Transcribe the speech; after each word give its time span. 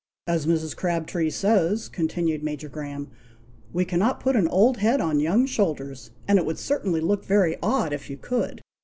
"As 0.25 0.47
Mrs. 0.47 0.75
Crabtree 0.75 1.29
says," 1.29 1.87
continued 1.87 2.41
Major 2.41 2.67
Graham, 2.67 3.11
"'we 3.71 3.85
cannot 3.85 4.19
put 4.19 4.35
an 4.35 4.47
old 4.47 4.77
head 4.77 4.99
on 4.99 5.19
young 5.19 5.45
shoulders;' 5.45 6.09
and 6.27 6.39
it 6.39 6.45
would 6.47 6.57
certainly 6.57 7.01
look 7.01 7.23
very 7.23 7.55
odd 7.61 7.93
if 7.93 8.09
you 8.09 8.17
could." 8.17 8.61